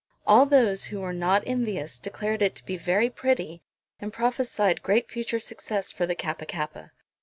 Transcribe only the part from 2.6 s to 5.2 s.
be very pretty and prophesied great